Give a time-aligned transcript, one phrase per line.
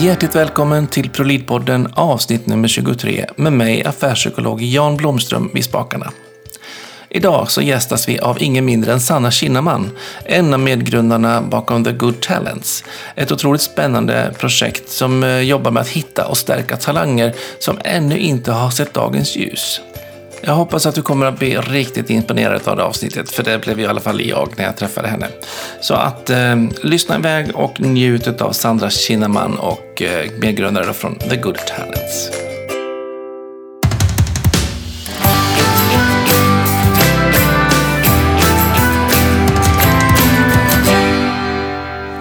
[0.00, 6.12] Hjärtligt välkommen till ProLid-podden avsnitt nummer 23 med mig affärspsykolog Jan Blomström vid spakarna.
[7.08, 9.90] Idag så gästas vi av ingen mindre än Sanna Kinnaman,
[10.24, 12.84] en av medgrundarna bakom The Good Talents.
[13.14, 18.18] Ett otroligt spännande projekt som eh, jobbar med att hitta och stärka talanger som ännu
[18.18, 19.80] inte har sett dagens ljus.
[20.42, 23.80] Jag hoppas att du kommer att bli riktigt imponerad av det avsnittet, för det blev
[23.80, 25.26] i alla fall jag när jag träffade henne.
[25.80, 31.36] Så att eh, lyssna iväg och njut av Sandra Kinnaman och eh, medgrundare från The
[31.36, 32.30] Good Talents.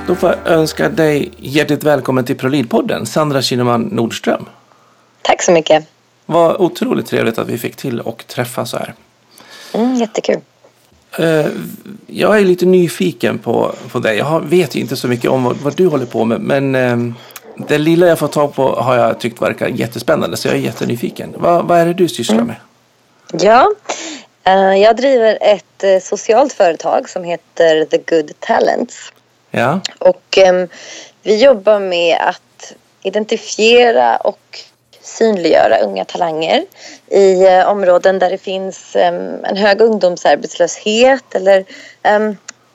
[0.08, 4.46] Då får jag önska dig hjärtligt välkommen till Prolidpodden, Sandra Kinnaman Nordström.
[5.22, 5.99] Tack så mycket.
[6.32, 8.94] Vad otroligt trevligt att vi fick till och träffas så här.
[9.74, 10.42] Mm, jättekul.
[11.18, 11.46] Eh,
[12.08, 14.18] jag är lite nyfiken på, på dig.
[14.18, 16.98] Jag vet inte så mycket om vad, vad du håller på med, men eh,
[17.68, 21.34] det lilla jag fått tag på har jag tyckt verkar jättespännande, så jag är jättenyfiken.
[21.38, 22.48] Vad, vad är det du sysslar mm.
[22.48, 22.56] med?
[23.42, 23.72] Ja,
[24.44, 29.14] eh, jag driver ett socialt företag som heter The Good Talents.
[29.52, 29.80] Ja.
[30.00, 30.40] Och
[31.24, 34.60] vi jobbar med att identifiera och
[35.10, 36.66] synliggöra unga talanger
[37.08, 41.66] i eh, områden där det finns en hög ungdomsarbetslöshet eller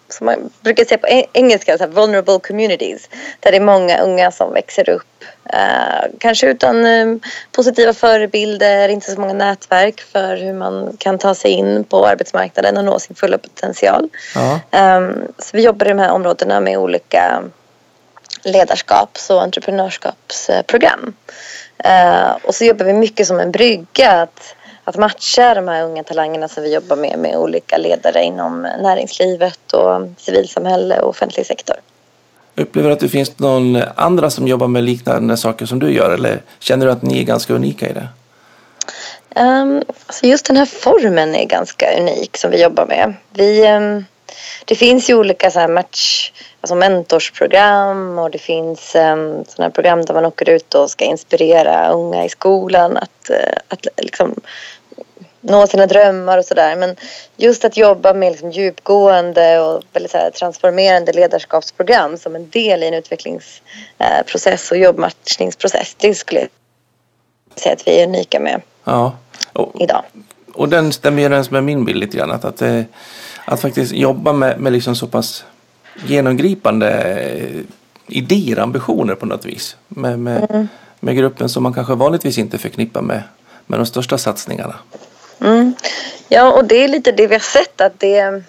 [0.09, 3.09] som man brukar säga på engelska, så vulnerable communities.
[3.41, 5.25] Där det är många unga som växer upp.
[5.55, 7.21] Uh, kanske utan
[7.53, 12.77] positiva förebilder, inte så många nätverk för hur man kan ta sig in på arbetsmarknaden
[12.77, 14.09] och nå sin fulla potential.
[14.35, 14.61] Ja.
[15.39, 17.43] så vi jobbar i de här områdena med olika
[18.45, 21.15] ledarskaps och entreprenörskapsprogram.
[21.87, 26.03] Uh, och så jobbar vi mycket som en brygga att, att matcha de här unga
[26.03, 31.77] talangerna som vi jobbar med med olika ledare inom näringslivet och civilsamhälle och offentlig sektor.
[32.57, 36.11] Upplever du att det finns någon andra som jobbar med liknande saker som du gör
[36.11, 38.09] eller känner du att ni är ganska unika i det?
[39.37, 43.15] Um, alltså just den här formen är ganska unik som vi jobbar med.
[43.33, 44.05] Vi, um,
[44.65, 46.33] det finns ju olika så här match,
[46.65, 51.89] alltså mentorsprogram och det finns um, sådana program där man åker ut och ska inspirera
[51.89, 53.37] unga i skolan att, uh,
[53.69, 54.35] att liksom,
[55.41, 56.77] nå sina drömmar och sådär.
[56.77, 56.97] Men
[57.37, 62.83] just att jobba med liksom djupgående och väldigt så här, transformerande ledarskapsprogram som en del
[62.83, 65.95] i en utvecklingsprocess och jobbmatchningsprocess.
[65.99, 66.49] Det skulle jag
[67.57, 69.13] säga att vi är unika med ja.
[69.53, 70.03] och, idag.
[70.55, 72.31] Och den stämmer överens med min bild lite grann.
[72.31, 72.81] Att, att, eh,
[73.45, 75.45] att faktiskt jobba med, med liksom så pass
[76.07, 77.61] genomgripande eh,
[78.07, 79.77] idéer, ambitioner på något vis.
[79.89, 80.69] Med, med, mm.
[81.01, 83.23] med gruppen som man kanske vanligtvis inte förknippar med,
[83.67, 84.75] med de största satsningarna.
[85.41, 85.75] Mm.
[86.29, 88.43] Ja, och det är lite det vi har sett att det,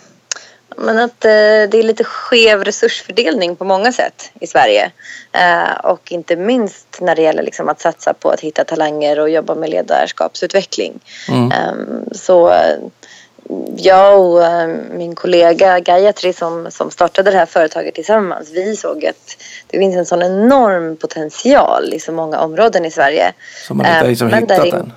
[0.77, 1.29] men att eh,
[1.69, 4.91] det är lite skev resursfördelning på många sätt i Sverige.
[5.31, 9.29] Eh, och inte minst när det gäller liksom att satsa på att hitta talanger och
[9.29, 10.99] jobba med ledarskapsutveckling.
[11.29, 11.51] Mm.
[11.51, 12.53] Ehm, så
[13.75, 19.05] jag och eh, min kollega Gayatri som, som startade det här företaget tillsammans, vi såg
[19.05, 23.33] att det finns en sån enorm potential i så många områden i Sverige.
[23.67, 24.93] Som man inte liksom hittat där, än?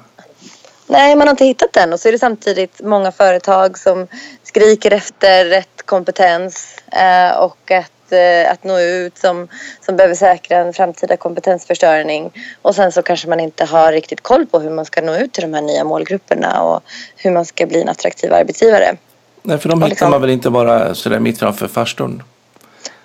[0.87, 4.06] Nej, man har inte hittat den och så är det samtidigt många företag som
[4.42, 9.48] skriker efter rätt kompetens eh, och att Eh, att nå ut som,
[9.80, 12.30] som behöver säkra en framtida kompetensförsörjning.
[12.62, 15.32] Och sen så kanske man inte har riktigt koll på hur man ska nå ut
[15.32, 16.82] till de här nya målgrupperna och
[17.16, 18.96] hur man ska bli en attraktiv arbetsgivare.
[19.42, 22.22] Nej, för de hittar liksom, man väl inte bara sådär mitt framför farstun?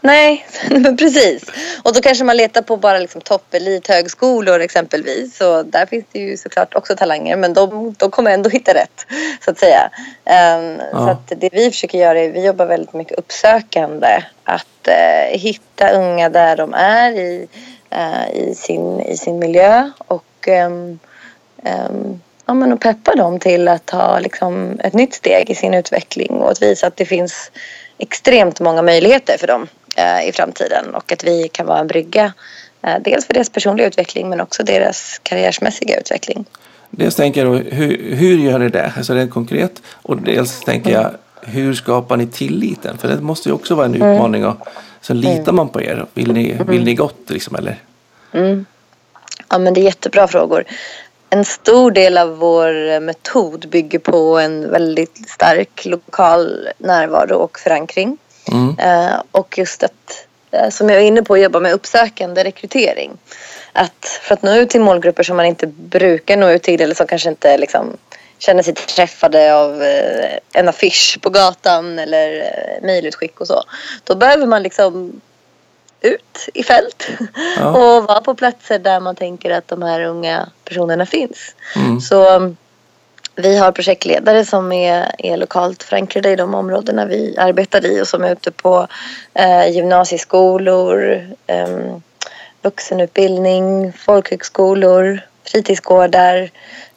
[0.05, 0.45] Nej,
[0.97, 1.43] precis.
[1.83, 5.37] Och då kanske man letar på bara liksom toppelithögskolor exempelvis.
[5.37, 9.05] Så där finns det ju såklart också talanger men de, de kommer ändå hitta rätt
[9.45, 9.89] så att säga.
[10.25, 10.97] Um, ja.
[10.97, 14.23] Så att det vi försöker göra är vi jobbar väldigt mycket uppsökande.
[14.43, 17.47] Att uh, hitta unga där de är i,
[17.95, 20.99] uh, i, sin, i sin miljö och um,
[21.63, 25.73] um, ja, men att peppa dem till att ta liksom, ett nytt steg i sin
[25.73, 27.51] utveckling och att visa att det finns
[27.97, 29.67] extremt många möjligheter för dem
[30.27, 32.33] i framtiden och att vi kan vara en brygga.
[32.81, 36.45] Eh, dels för deras personliga utveckling men också deras karriärsmässiga utveckling.
[36.89, 38.93] Dels tänker jag hur, hur gör ni det?
[38.97, 39.81] Alltså rent konkret.
[39.91, 41.11] Och dels tänker jag
[41.41, 42.97] hur skapar ni tilliten?
[42.97, 44.11] För det måste ju också vara en mm.
[44.11, 44.45] utmaning.
[44.45, 44.57] Och,
[45.01, 45.55] så litar mm.
[45.55, 46.05] man på er?
[46.13, 47.79] Vill ni, vill ni gott liksom eller?
[48.31, 48.65] Mm.
[49.49, 50.63] Ja men det är jättebra frågor.
[51.29, 58.17] En stor del av vår metod bygger på en väldigt stark lokal närvaro och förankring.
[58.51, 58.75] Mm.
[58.79, 63.11] Eh, och just att, eh, som jag är inne på, jobba med uppsökande rekrytering.
[63.73, 66.95] Att för att nå ut till målgrupper som man inte brukar nå ut till eller
[66.95, 67.97] som kanske inte liksom,
[68.37, 72.43] känner sig träffade av eh, en affisch på gatan eller
[72.81, 73.63] mejlutskick och så.
[74.03, 75.21] Då behöver man liksom
[76.01, 77.07] ut i fält
[77.57, 77.69] Ja.
[77.97, 81.55] och vara på platser där man tänker att de här unga personerna finns.
[81.75, 82.01] Mm.
[82.01, 82.57] Så um,
[83.35, 88.07] vi har projektledare som är, är lokalt förankrade i de områdena vi arbetar i och
[88.07, 88.87] som är ute på
[89.33, 91.97] eh, gymnasieskolor, eh,
[92.61, 96.49] vuxenutbildning, folkhögskolor, fritidsgårdar,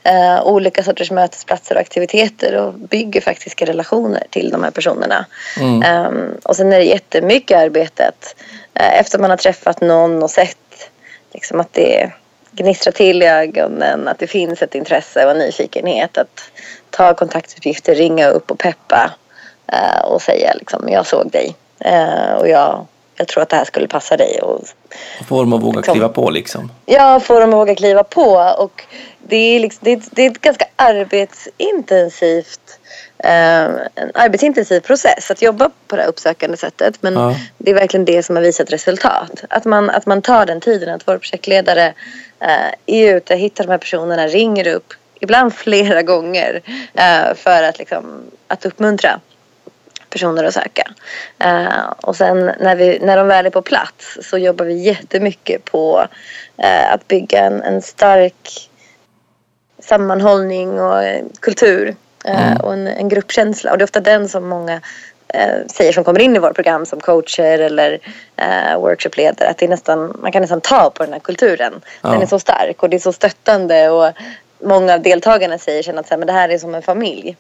[0.03, 5.27] eh, olika sorters mötesplatser och aktiviteter och bygger faktiska relationer till de här personerna.
[5.61, 5.83] Mm.
[5.83, 8.37] Ehm, och sen är det jättemycket arbete att
[8.75, 10.91] eh, efter man har träffat någon och sett
[11.33, 12.13] liksom att det
[12.57, 16.41] gnistrar till i ögonen, att det finns ett intresse och en nyfikenhet att
[16.91, 19.11] ta kontaktuppgifter, ringa upp och peppa
[19.73, 22.87] eh, och säga liksom jag såg dig eh, och jag,
[23.17, 24.61] jag tror att det här skulle passa dig och
[25.29, 25.95] Får dem att våga Liksom.
[25.95, 26.73] kliva på liksom.
[26.87, 28.55] Ja, få dem att våga kliva på.
[28.59, 28.83] Och
[29.29, 32.79] det, är liksom, det, är, det är ett ganska arbetsintensivt
[33.19, 33.65] eh,
[33.95, 36.95] en arbetsintensiv process att jobba på det här uppsökande sättet.
[37.01, 37.37] Men Ja.
[37.59, 39.45] det är verkligen det som har visat resultat.
[39.51, 41.95] Att man, att man tar den tiden, att vår projektledare
[42.87, 46.63] är ute, hittar de här personerna, ringer upp, ibland flera gånger
[46.95, 49.21] eh, för att, liksom, att uppmuntra
[50.11, 50.91] personer att söka.
[51.39, 55.65] Eh, och sen när, vi, när de väl är på plats så jobbar vi jättemycket
[55.65, 56.07] på
[56.57, 58.69] eh, att bygga en, en stark
[59.79, 61.97] sammanhållning och eh, kultur eh,
[62.47, 62.61] Mm.
[62.61, 63.71] och en, en gruppkänsla.
[63.73, 64.81] Och det är ofta den som många
[65.29, 67.99] eh, säger som kommer in i vårt program som coacher eller
[68.37, 71.73] eh, workshopledare att det är nästan, man kan nästan ta på den här kulturen.
[72.03, 72.23] Den Ja.
[72.23, 74.13] är så stark och det är så stöttande och
[74.61, 77.37] många av deltagarna säger sen att så här, men det här är som en familj.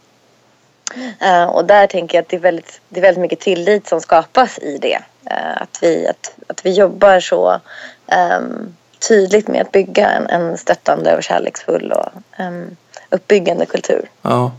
[1.20, 4.00] Eh, och där tänker jag att det är väldigt, det är väldigt mycket tillit som
[4.00, 4.98] skapas i det.
[5.30, 7.60] Eh, att, vi, att, att vi jobbar så
[8.06, 8.74] ehm,
[9.08, 12.76] tydligt med att bygga en, en stöttande och kärleksfull och um,
[13.10, 14.08] uppbyggande kultur.
[14.22, 14.52] Ja.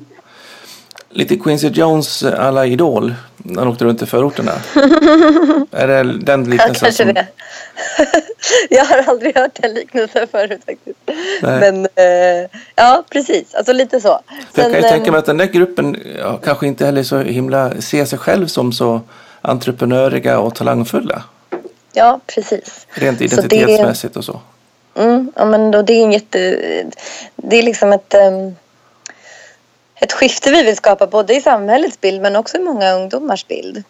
[1.17, 3.15] Lite Quincy Jones alla Idol.
[3.37, 4.51] när Han åkte runt i förorterna.
[5.71, 7.13] är det den Ja, liknelsen kanske som...
[7.13, 7.27] det.
[8.69, 10.99] jag har aldrig hört den liknelsen förut faktiskt.
[11.41, 11.59] Nej.
[11.59, 13.55] Men eh, ja, precis.
[13.55, 14.19] Alltså lite så.
[14.53, 16.85] För jag kan ju Sen, tänka ehm, mig att den där gruppen ja, kanske inte
[16.85, 19.01] heller så himla ser sig själv som så
[19.41, 21.23] entreprenöriga och talangfulla.
[21.93, 22.87] Ja, precis.
[22.89, 24.39] Rent Så det- identitetsmässigt och så.
[24.95, 26.39] Mm, ja, men då, det är en jätte...
[27.35, 28.55] Det är liksom ett, ehm,
[29.99, 33.83] ett skifte vi vill skapa både i samhällets bild men också i många ungdomars bild.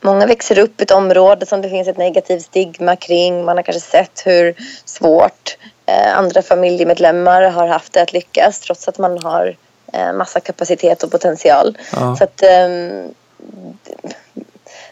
[0.00, 3.44] Många växer upp i ett område som det finns ett negativt stigma kring.
[3.44, 5.56] Man har kanske sett hur svårt
[5.86, 9.56] eh, andra familjemedlemmar har haft det att lyckas trots att man har
[9.92, 11.78] eh, massa kapacitet och potential.
[11.92, 12.16] Ja.
[12.16, 13.14] Så att ehm,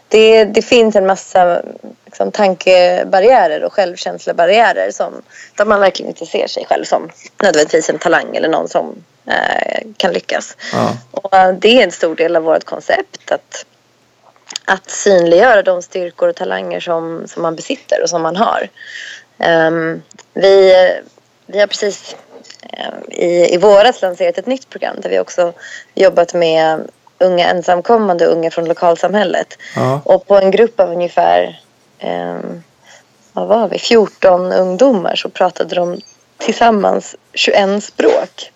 [0.07, 1.61] det, det finns en massa
[2.11, 5.21] liksom, tankebarriärer och självkänslobarriärer som,
[5.55, 7.09] där man verkligen inte ser sig själv som
[7.43, 10.57] nödvändigtvis en talang eller någon som eh, kan lyckas.
[10.73, 10.97] Ja.
[11.11, 13.65] Och eh, det är en stor del av vårt koncept att,
[14.65, 18.69] att synliggöra de styrkor och talanger som, som man besitter och som man har.
[19.39, 20.01] Ehm,
[20.33, 20.73] vi,
[21.45, 22.15] vi har precis
[22.63, 25.53] eh, i, i våras lanserat ett nytt program där vi också
[25.95, 26.87] jobbat med
[27.17, 29.57] unga ensamkommande unga från lokalsamhället.
[29.75, 30.01] Ja.
[30.05, 31.61] Och på en grupp av ungefär
[33.33, 35.97] vad var vi, 14 ungdomar så pratade de
[36.37, 38.51] tillsammans 21 språk.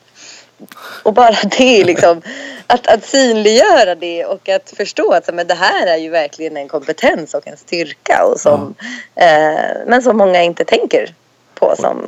[1.03, 2.21] Och bara det liksom,
[2.67, 6.57] att, att synliggöra det och att förstå att så, men det här är ju verkligen
[6.57, 8.75] en kompetens och en styrka och som,
[9.15, 11.13] eh, men som många inte tänker
[11.55, 12.01] på som,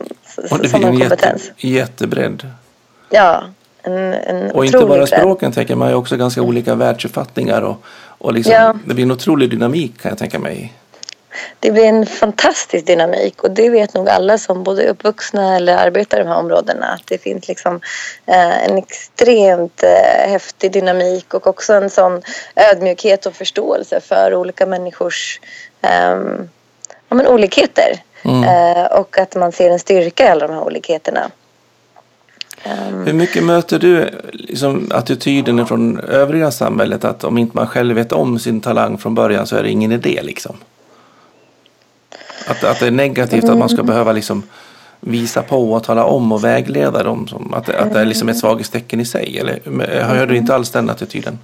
[0.52, 1.52] Och det som en en jätte, kompetens.
[1.58, 2.48] jättebredd.
[3.10, 3.44] Ja,
[3.84, 5.08] en, en Och inte bara bredd.
[5.08, 7.62] språken tänker man ju också ganska olika världsuppfattningar.
[7.62, 7.84] Och,
[8.18, 8.74] och liksom, Ja.
[8.86, 10.74] Det blir en otrolig dynamik kan jag tänka mig.
[11.60, 15.78] Det blir en fantastisk dynamik och det vet nog alla som både är uppvuxna eller
[15.78, 16.86] arbetar i de här områdena.
[16.86, 17.82] Att det finns liksom
[18.26, 22.22] eh, en extremt eh, häftig dynamik och också en sån
[22.56, 25.40] ödmjukhet och förståelse för olika människors
[25.82, 26.50] ehm,
[27.10, 28.02] ja, men olikheter.
[28.24, 28.44] Mm.
[28.44, 31.32] Eh, och att man ser en styrka i alla de här olikheterna.
[32.64, 37.96] Ehm, Hur mycket möter du liksom, attityden från övriga samhället att om inte man själv
[37.96, 40.58] vet om sin talang från början så är det ingen idé liksom?
[42.48, 44.44] Att, att det är negativt att man ska behöva liksom
[45.00, 47.28] visa på och tala om och vägleda dem.
[47.28, 49.40] Som, att, att det är liksom ett svaghetstecken i sig.
[49.40, 51.40] Eller men hör du inte alls den attityden?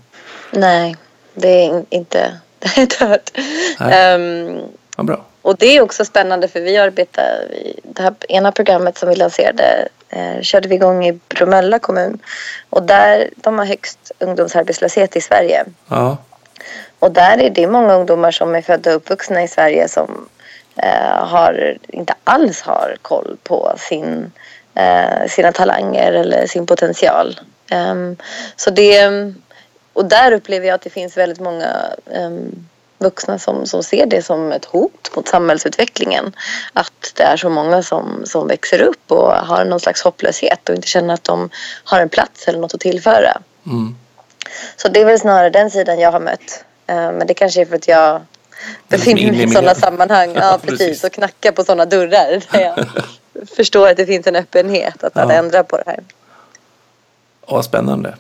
[0.52, 0.96] nej,
[1.34, 3.32] det är in- inte, det har jag inte hört.
[3.80, 4.60] Ehm,
[4.98, 5.26] Ja, bra.
[5.42, 7.46] Och det är också spännande för vi arbetar,
[7.84, 12.20] det här ena programmet som vi lanserade eh, körde vi igång i Bromölla kommun.
[12.70, 15.66] Och där, de har högst ungdomsarbetslöshet i Sverige.
[15.88, 16.18] Ja,
[17.00, 20.43] Och där är det många ungdomar som är födda och uppvuxna i Sverige som eh,
[21.26, 24.32] har, inte alls har koll på sin,
[24.76, 27.40] eh, sina talanger eller sin potential.
[27.70, 28.18] Ehm,
[28.56, 29.10] så det,
[29.94, 31.70] och där upplever jag att det finns väldigt många
[32.12, 32.66] ehm,
[32.98, 36.36] vuxna som, som ser det som ett hot mot samhällsutvecklingen.
[36.74, 40.76] Att det är så många som, som växer upp och har någon slags hopplöshet och
[40.76, 41.50] inte känner att de
[41.84, 43.42] har en plats eller något att tillföra.
[43.66, 43.96] Mm.
[44.76, 46.66] Så det är väl snarare den sidan jag har mött.
[46.88, 48.22] Eh, Men det kanske är för att jag
[48.88, 50.32] befinner inne mig i sådana sammanhang.
[50.36, 51.04] Ja, Ja, precis.
[51.04, 52.44] Och knackar på sådana dörrar.
[52.54, 55.36] Jag förstår att det finns en öppenhet att, att Ja.
[55.36, 56.00] ändra på det här.
[57.48, 58.16] Vad spännande.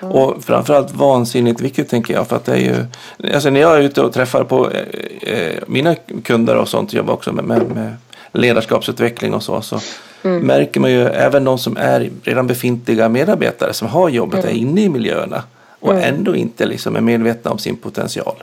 [0.00, 2.28] Och framförallt vansinnigt viktigt tänker jag.
[2.28, 2.86] För att det är ju,
[3.34, 5.94] alltså när jag är ute och träffar på eh, eh, mina
[6.24, 7.96] kunder och sånt, jobbar också med, med, med
[8.32, 9.62] ledarskapsutveckling och så.
[9.62, 9.80] Så
[10.22, 14.82] märker man ju även de som är redan befintliga medarbetare som har jobbet är inne
[14.82, 15.42] i miljöerna.
[15.80, 18.42] Och ändå inte liksom är medvetna om sin potential.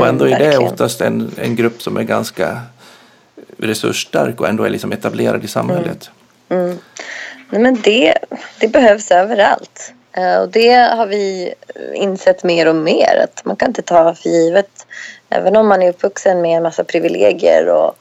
[0.00, 2.60] Och Mm, ändå är det oftast en, en grupp som är ganska
[3.58, 6.10] resursstark och ändå är liksom etablerad i samhället.
[7.50, 8.14] Nej, men det,
[8.60, 9.92] det behövs överallt.
[10.12, 11.54] Eh, Och det har vi
[11.94, 13.24] insett mer och mer.
[13.24, 14.86] Att man kan inte ta för givet.
[15.30, 17.94] Även om man är uppvuxen med en massa privilegier och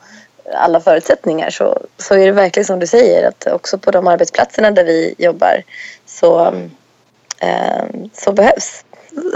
[0.56, 4.72] alla förutsättningar så, så är det verkligen som du säger att också på de arbetsplatserna
[4.72, 5.64] där vi jobbar
[6.06, 6.46] så,
[7.40, 8.84] eh, så behövs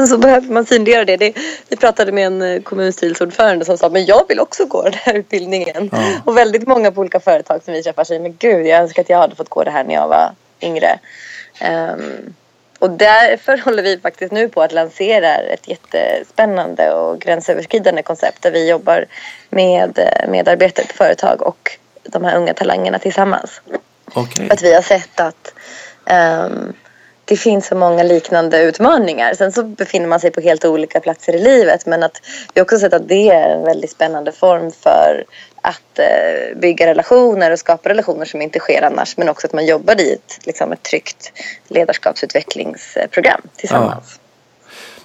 [0.09, 1.17] så behöver man synliggöra det.
[1.17, 1.33] det.
[1.69, 5.13] Vi pratade med en eh, kommunstyrelseordförande som sa men jag vill också gå den här
[5.13, 5.89] utbildningen.
[5.91, 6.11] Ja.
[6.25, 9.09] Och väldigt många på olika företag som vi träffar säger men gud jag önskar att
[9.09, 10.99] jag hade fått gå det här när jag var yngre.
[11.59, 12.33] Ehm,
[12.79, 18.51] och därför håller vi faktiskt nu på att lansera ett jättespännande och gränsöverskridande koncept där
[18.51, 19.05] vi jobbar
[19.49, 23.61] med eh, medarbetare på företag och de här unga talangerna tillsammans.
[24.13, 24.47] Okej.
[24.47, 25.53] För att vi har sett att
[26.05, 26.73] ehm,
[27.31, 29.33] det finns så många liknande utmaningar.
[29.33, 32.21] Sen så befinner man sig på helt olika platser i livet men att
[32.53, 35.25] vi har också sett att det är en väldigt spännande form för
[35.61, 39.65] att eh, bygga relationer och skapa relationer som inte sker annars men också att man
[39.65, 41.31] jobbar i ett, liksom ett tryggt
[41.67, 44.19] ledarskapsutvecklingsprogram tillsammans.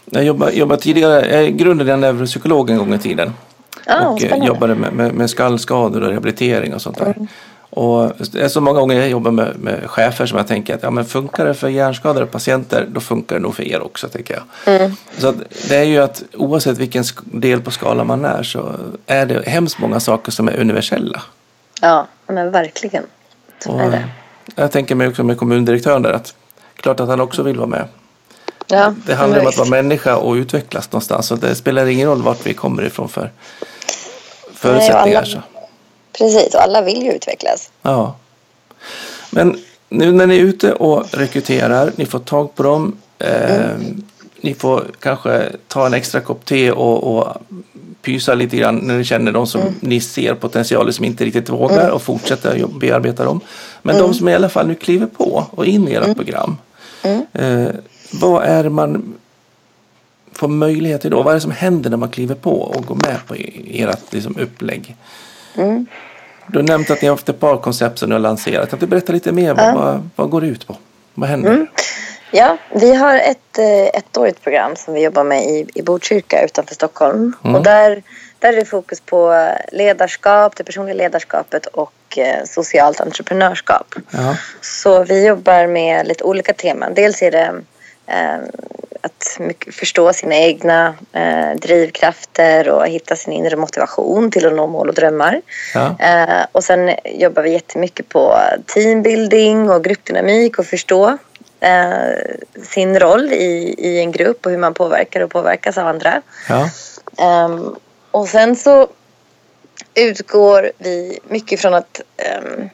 [0.05, 3.33] Jag jobbade, jobbade tidigare, jag grunden är neuropsykolog en gång i tiden.
[3.87, 4.47] Ja, och eh, spännande.
[4.47, 7.15] jobbade med, med, med skallskador och rehabilitering och sånt där.
[7.77, 10.83] Och det är så många gånger jag jobbar med, med chefer som jag tänker att
[10.83, 14.35] ja, men funkar det för hjärnskadade patienter då funkar det nog för er också tänker
[14.65, 14.75] jag.
[14.81, 14.97] Mm.
[15.19, 15.35] Så
[15.69, 18.75] det är ju att oavsett vilken del på skalan man är så
[19.07, 21.23] är det hemskt många saker som är universella.
[21.81, 23.05] Ja, men verkligen.
[23.59, 24.05] Så Och är det.
[24.55, 26.35] jag tänker mig också med kommundirektören där att
[26.77, 27.85] klart att han också vill vara med.
[28.67, 31.31] Ja, Det handlar om att vara människa och utvecklas någonstans.
[31.31, 33.31] Och det spelar ingen roll vart vi kommer ifrån för
[34.55, 35.19] förutsättningar.
[35.19, 35.39] alla- så.
[36.19, 37.71] Precis, och alla vill ju utvecklas.
[37.83, 38.17] Ja.
[39.31, 39.59] Men
[39.89, 42.97] nu när ni är ute och rekryterar, ni får tag på dem.
[43.19, 43.71] Eh,
[44.41, 47.37] Ni får kanske ta en extra kopp te och, och
[48.03, 51.49] pysa lite grann när ni känner de som ni ser potential i som inte riktigt
[51.49, 53.41] vågar och fortsätta bearbeta dem.
[53.83, 56.57] Men de som i alla fall nu kliver på och in i ert program.
[57.33, 57.69] Eh,
[58.13, 59.15] vad är det man
[60.33, 61.23] får möjlighet till då?
[61.23, 63.35] Vad är det som händer när man kliver på och går med på
[63.71, 64.97] ert liksom, upplägg?
[66.47, 68.71] Du har nämnt att ni har haft ett par koncept som ni har lanserat.
[68.71, 69.55] Kan du berätta lite mer?
[69.55, 70.77] Vad, vad, vad går det ut på?
[71.15, 71.67] Vad händer?
[72.31, 76.75] Ja, vi har ett eh, ettårigt program som vi jobbar med i, i Botkyrka utanför
[76.75, 77.37] Stockholm.
[77.43, 78.03] Och där,
[78.39, 83.95] där är det fokus på ledarskap, det personliga ledarskapet och eh, socialt entreprenörskap.
[84.61, 86.95] Så vi jobbar med lite olika teman.
[86.95, 87.55] Dels är det
[88.07, 88.39] eh,
[89.07, 89.39] att
[89.73, 94.95] förstå sina egna eh, drivkrafter och hitta sin inre motivation till att nå mål och
[94.95, 95.41] drömmar.
[95.75, 95.97] Ja.
[95.99, 101.19] Eh, och sen jobbar vi jättemycket på teambuilding och gruppdynamik och förstå
[101.61, 101.89] eh,
[102.63, 106.23] sin roll i, i en grupp och hur man påverkar och påverkas av andra.
[106.49, 106.71] Ja.
[107.19, 107.77] Ehm,
[108.11, 108.89] och sen så
[109.95, 112.69] utgår vi mycket från att, ehm,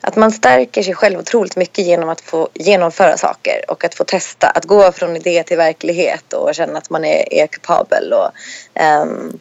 [0.00, 4.04] att man stärker sig själv otroligt mycket genom att få genomföra saker och att få
[4.04, 4.48] testa.
[4.48, 8.12] Att gå från idé till verklighet och känna att man är, är kapabel.
[8.12, 8.30] Och,
[9.02, 9.40] um,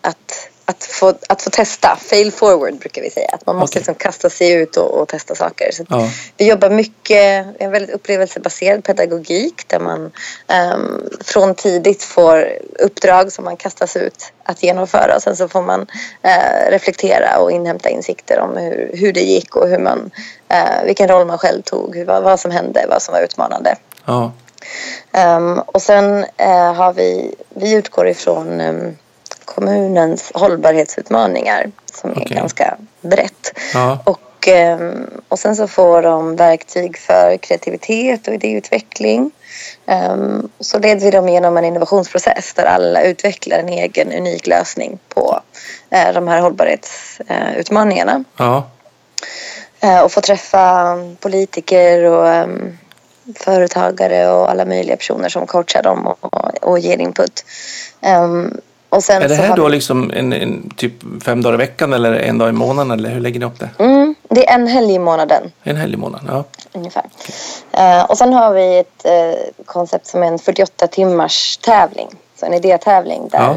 [0.00, 1.96] att, att, få, att få testa.
[2.00, 3.28] Fail forward brukar vi säga.
[3.32, 3.80] Att man måste Okej.
[3.80, 5.72] liksom kasta sig ut och, och testa saker.
[5.72, 6.10] Så Ja.
[6.36, 10.12] vi jobbar mycket, en väldigt upplevelsebaserad pedagogik där man
[10.48, 15.62] ehm, från tidigt får uppdrag som man kastas ut att genomföra och sen så får
[15.62, 15.86] man
[16.22, 20.10] eh, reflektera och inhämta insikter om hur, hur det gick och hur man,
[20.48, 23.76] eh, vilken roll man själv tog, hur, vad, vad som hände, vad som var utmanande.
[24.04, 24.32] Ja.
[25.12, 28.96] Ehm, och sen eh, har vi, vi utgår ifrån ehm,
[29.44, 32.36] kommunens hållbarhetsutmaningar som är Okej.
[32.36, 33.58] ganska brett.
[33.74, 33.98] Ja.
[34.04, 39.30] Och, ehm, och sen så får de verktyg för kreativitet och idéutveckling.
[39.86, 44.98] Ehm, så leder vi dem genom en innovationsprocess där alla utvecklar en egen unik lösning
[45.08, 45.40] på
[45.90, 48.24] eh, de här hållbarhetsutmaningarna.
[48.36, 48.68] Ja.
[49.80, 52.78] Eh, och få träffa politiker och ehm,
[53.34, 57.44] företagare och alla möjliga personer som coachar dem och, och ger input.
[58.94, 60.92] Är det här då vi- liksom en, en, typ
[61.24, 63.68] fem dagar i veckan eller en dag i månaden eller hur lägger ni upp det?
[63.78, 66.28] Mm, det är en helg i månaden En helg i månaden?
[66.30, 66.44] Ja.
[66.72, 67.04] ungefär.
[67.72, 72.08] Eh, och sen har vi ett eh, koncept som är en 48 timmars tävling.
[72.40, 73.56] Så en idétävling där Ja.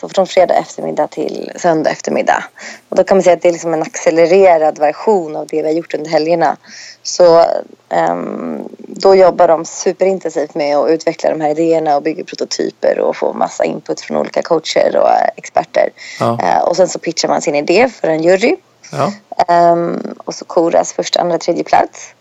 [0.00, 2.44] Så från fredag eftermiddag till söndag eftermiddag.
[2.88, 5.68] Och då kan man säga att det är liksom en accelererad version av det vi
[5.68, 6.56] har gjort under helgerna.
[7.02, 7.44] Så
[7.88, 13.16] ehm, då jobbar de superintensivt med att utveckla de här idéerna och bygga prototyper och
[13.16, 15.88] få massa input från olika coacher och experter.
[16.20, 16.38] Ja.
[16.42, 18.56] Eh, och sen så pitchar man sin idé för en jury.
[18.92, 19.12] Ja.
[19.48, 22.14] Ehm, och så koras första, andra, tredje plats.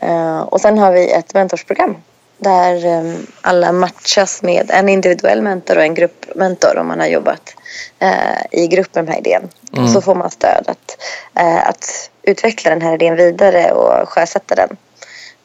[0.00, 1.96] Ehm, och sen har vi ett mentorsprogram
[2.40, 7.54] där ehm, alla matchas med en individuell mentor och en gruppmentor om man har jobbat
[7.98, 9.48] eh, i grupp med den här idén.
[9.72, 9.88] Mm.
[9.88, 10.96] Så får man stöd att,
[11.34, 14.76] eh, att utveckla den här idén vidare och sjösätta den.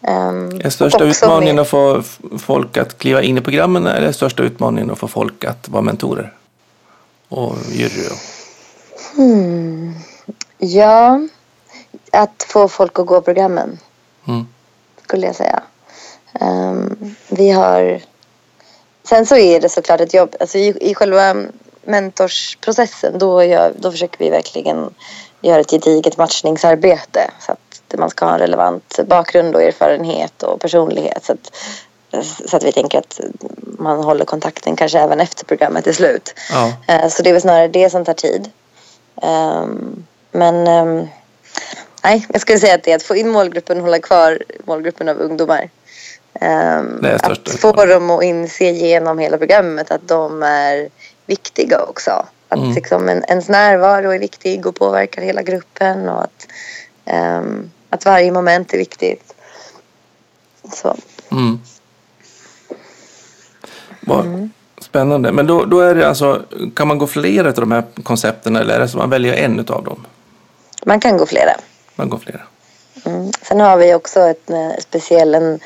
[0.07, 2.03] Ehm, Är största utmaningen med- att få
[2.39, 5.81] folk att kliva in i programmen eller är största utmaningen att få folk att vara
[5.81, 6.33] mentorer?
[7.29, 8.17] Och jury och...
[10.57, 11.19] Ja,
[12.11, 13.79] att få folk att gå programmen.
[14.27, 14.47] Mm.
[15.03, 15.63] skulle jag säga.
[16.39, 18.01] Ehm, vi har...
[19.03, 20.35] Sen så är det såklart ett jobb.
[20.39, 21.35] Alltså i, I själva
[21.83, 24.93] mentorsprocessen då, gör, då försöker vi verkligen
[25.41, 27.31] göra ett gediget matchningsarbete.
[27.39, 31.25] Så att man ska ha en relevant bakgrund och erfarenhet och personlighet.
[31.25, 31.51] Så att,
[32.49, 33.19] så att vi tänker att
[33.61, 36.33] man håller kontakten kanske även efter programmet är slut.
[36.51, 36.73] Ja.
[36.87, 38.49] Eh, Så det är väl snarare det som tar tid.
[39.21, 41.07] Ehm, Men ehm,
[42.03, 45.09] nej, jag skulle säga att det är att få in målgruppen och hålla kvar målgruppen
[45.09, 45.69] av ungdomar.
[46.41, 50.89] Ehm, Det är Att få dem att inse genom hela programmet att de är
[51.25, 52.25] viktiga också.
[52.49, 52.73] Att Mm.
[52.73, 56.47] liksom en, ens närvaro är viktig och påverkar hela gruppen och att,
[57.05, 59.33] ehm, att varje moment är viktigt.
[60.73, 60.97] Så.
[61.31, 61.59] Mm.
[64.01, 64.49] Vad
[64.81, 65.31] Spännande.
[65.31, 68.75] Men då, då är det alltså, kan man gå flera av de här koncepten eller
[68.75, 70.05] är det så man väljer en av dem?
[70.85, 71.51] Man kan gå flera.
[71.95, 72.41] Man går flera.
[73.05, 73.31] Mm.
[73.41, 75.59] Sen har vi också ett eh, speciell, en em,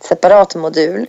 [0.00, 1.06] separat modul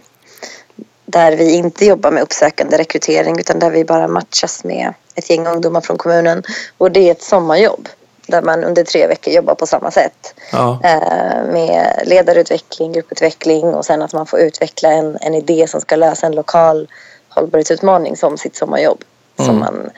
[1.06, 5.48] där vi inte jobbar med uppsökande rekrytering utan där vi bara matchas med ett gäng
[5.48, 6.44] ungdomar från kommunen.
[6.78, 7.90] Och det är ett sommarjobb
[8.28, 10.34] där man under tre veckor jobbar på samma sätt.
[10.52, 10.80] Ja.
[10.84, 15.96] Eh, med ledarutveckling, grupputveckling och sen att man får utveckla en, en idé som ska
[15.96, 16.88] lösa en lokal
[17.30, 19.04] hållbarhetsutmaning som sitt sommarjobb.
[19.38, 19.60] Som Mm.
[19.60, 19.90] man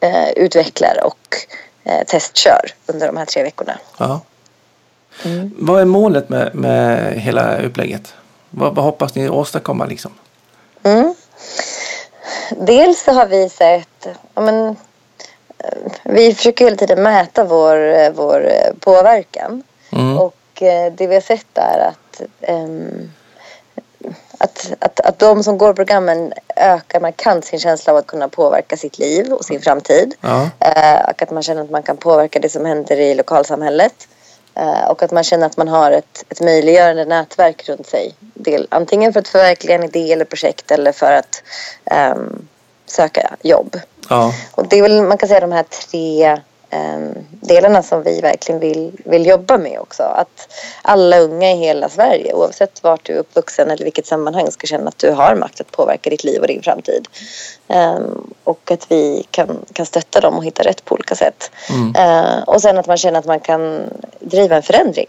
[0.00, 1.36] eh, utvecklar och
[1.84, 3.78] eh, testkör under de här tre veckorna.
[3.98, 4.20] ja.
[5.56, 8.14] Vad är målet med, med hela upplägget?
[8.50, 10.12] Vad, vad hoppas ni åstadkomma liksom?
[10.82, 11.14] Mm.
[12.56, 14.68] Dels så har vi sett, ja men,
[15.58, 19.62] eh, vi försöker hela tiden mäta vår, eh, vår eh, påverkan.
[19.92, 20.18] Mm.
[20.18, 20.36] Och
[20.92, 23.10] det vi har sett är att, ehm,
[24.38, 28.76] att, att, att de som går programmen ökar markant sin känsla av att kunna påverka
[28.76, 30.14] sitt liv och sin framtid.
[30.20, 30.50] Ja.
[30.60, 34.08] Eh, och att man känner att man kan påverka det som händer i lokalsamhället.
[34.54, 38.14] Eh, och att man känner att man har ett, ett möjliggörande nätverk runt sig.
[38.34, 41.42] Del, antingen för att förverkliga en idé eller projekt eller för att
[41.84, 42.48] ehm,
[42.86, 43.80] söka jobb.
[44.08, 44.34] Ja.
[44.52, 46.40] Och det är väl, man kan säga de här tre
[47.30, 50.02] delarna som vi verkligen vill, vill jobba med också.
[50.02, 54.66] Att alla unga i hela Sverige, oavsett vart du är uppvuxen eller vilket sammanhang, ska
[54.66, 57.08] känna att du har makt att påverka ditt liv och din framtid.
[57.68, 61.50] Ehm, och att vi kan, kan stötta dem och hitta rätt på olika sätt.
[61.70, 61.94] Mm.
[61.96, 63.80] Eh, och sen att man känner att man kan
[64.20, 65.06] driva en förändring.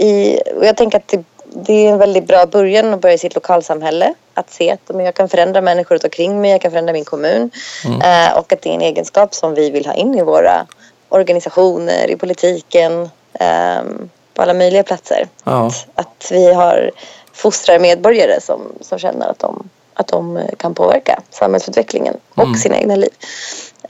[0.00, 1.24] I, och jag tänker att det,
[1.62, 4.14] det är en väldigt bra början att börja i sitt lokalsamhälle.
[4.34, 7.50] Att se att jag kan förändra människor runt omkring mig, jag kan förändra min kommun.
[7.84, 10.66] Eh, och att det är en egenskap som vi vill ha in i våra
[11.08, 15.26] organisationer, i politiken, ehm, på alla möjliga platser.
[15.44, 15.66] Ja.
[15.66, 16.90] Att, att vi har
[17.32, 22.54] fostrar medborgare som, som känner att de, att de kan påverka samhällsutvecklingen och Mm.
[22.54, 23.10] sina egna liv.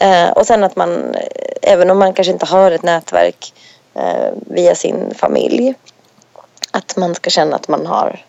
[0.00, 3.52] Eh, och sen att man, eh, även om man kanske inte har ett nätverk
[4.46, 5.74] via sin familj,
[6.76, 8.24] att man ska känna att man har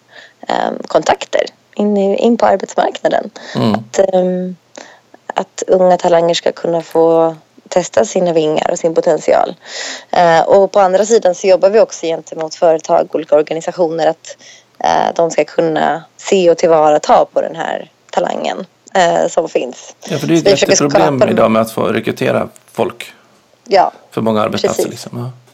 [0.48, 3.30] eh, kontakter in, i, in på arbetsmarknaden.
[3.56, 3.74] Mm.
[3.74, 4.56] Att, ehm,
[5.34, 7.36] att unga talanger ska kunna få
[7.70, 9.56] testa sina vingar och sin potential.
[10.12, 14.38] Eh, och på andra sidan så jobbar vi också gentemot företag och olika organisationer att
[14.80, 19.96] eh, de ska kunna se och tillvarata på den här talangen eh, som finns.
[20.10, 23.14] ja, för det är vi ett jätteproblem skapa- idag med att få rekrytera folk
[23.70, 24.84] Ja, för många arbetsplatser.
[24.84, 25.04] Precis.
[25.04, 25.20] Liksom.
[25.20, 25.47] Ja.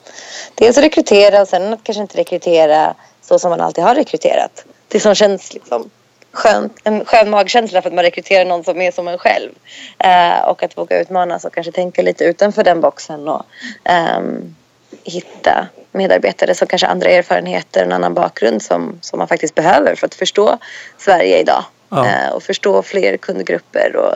[0.55, 4.65] Dels att rekrytera och sen att kanske inte rekrytera så som man alltid har rekryterat.
[4.87, 5.89] Det som känns liksom
[6.31, 9.49] skönt, en skön magkänsla för att man rekryterar någon som är som en själv.
[9.97, 13.45] Eh, och att våga utmanas och kanske tänka lite utanför den boxen och
[13.83, 14.55] ehm,
[15.03, 19.95] hitta medarbetare som kanske andra erfarenheter och en annan bakgrund som, som man faktiskt behöver
[19.95, 20.57] för att förstå
[20.97, 21.63] Sverige idag.
[21.89, 22.07] Ja.
[22.07, 24.15] eh, och förstå fler kundgrupper och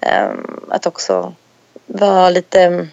[0.00, 1.34] ehm, att också
[1.86, 2.88] vara lite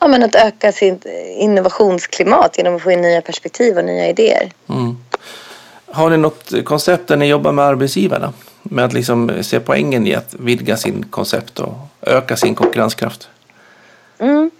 [0.00, 1.06] Ja, men att öka sitt
[1.36, 4.52] innovationsklimat genom att få in nya perspektiv och nya idéer.
[4.68, 4.96] Mm.
[5.86, 8.32] Har ni något koncept där ni jobbar med arbetsgivarna?
[8.62, 13.28] Med att liksom se poängen i att vidga sin koncept och öka sin konkurrenskraft?
[14.18, 14.50] Mm.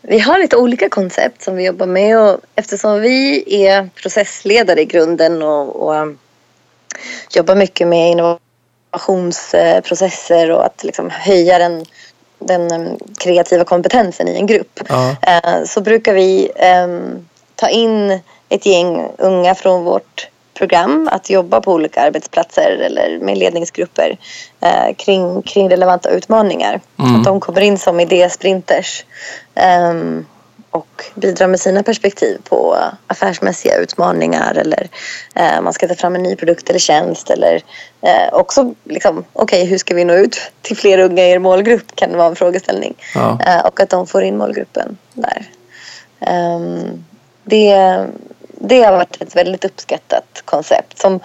[0.00, 4.84] Vi har lite olika koncept som vi jobbar med och eftersom vi är processledare i
[4.84, 6.18] grunden och, och um,
[7.30, 11.84] jobbar mycket med innovationsprocesser och att liksom höja den,
[12.38, 15.16] den um, kreativa kompetensen i en grupp Ja.
[15.22, 21.60] eh, så brukar vi em, ta in ett gäng unga från vårt program att jobba
[21.60, 24.18] på olika arbetsplatser eller med ledningsgrupper
[24.60, 26.80] eh, kring, kring relevanta utmaningar.
[26.98, 27.16] Mm.
[27.16, 29.04] Att de kommer in som idésprinters
[29.54, 30.26] ehm,
[30.76, 34.88] och bidrar med sina perspektiv på affärsmässiga utmaningar eller
[35.34, 37.62] eh, man ska ta fram en ny produkt eller tjänst eller
[38.00, 41.96] eh, också liksom, okej hur ska vi nå ut till fler unga i er målgrupp
[41.96, 42.94] kan vara en frågeställning.
[43.14, 43.38] Ja.
[43.46, 45.50] Eh, och att de får in målgruppen där.
[46.20, 47.04] Ehm,
[47.44, 48.06] det,
[48.48, 50.98] det har varit ett väldigt uppskattat koncept.
[50.98, 51.20] Som,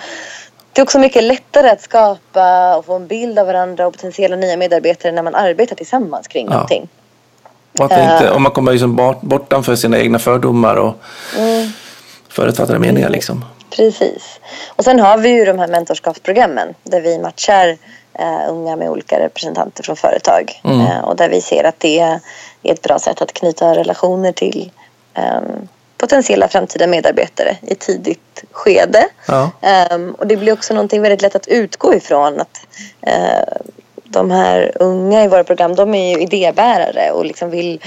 [0.74, 4.36] det är också mycket lättare att skapa och få en bild av varandra och potentiella
[4.36, 6.54] nya medarbetare när man arbetar tillsammans kring Ja.
[6.54, 6.90] någonting.
[7.80, 10.96] Och, att inte, och man kommer liksom bort, bortanför sina egna fördomar och
[11.38, 11.70] Mm.
[12.30, 13.10] förutfattade meningar.
[13.10, 13.46] Liksom.
[13.76, 14.40] Precis.
[14.68, 17.78] Och sen har vi ju de här mentorskapsprogrammen där vi matchar
[18.14, 20.62] eh, unga med olika representanter från företag.
[20.64, 20.82] Mm.
[20.82, 22.20] Eh, och där vi ser att det är
[22.64, 24.72] ett bra sätt att knyta relationer till
[25.14, 29.08] ehm, potentiella framtida medarbetare i tidigt skede.
[29.28, 29.52] Ja.
[29.62, 32.68] Ehm, och det blir också någonting väldigt lätt att utgå ifrån att
[33.02, 33.58] eh,
[34.12, 37.80] de här unga i våra program, de är ju idébärare och liksom vill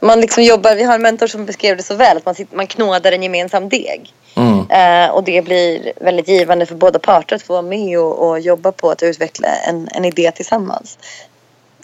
[0.00, 2.56] man liksom jobbar, vi har en mentor som beskrev det så väl, att man, sitter,
[2.56, 4.12] man knådar en gemensam deg.
[4.34, 4.70] Mm.
[4.70, 8.40] Eh, och det blir väldigt givande för båda parter att få vara med och, och
[8.40, 10.98] jobba på att utveckla en, en idé tillsammans.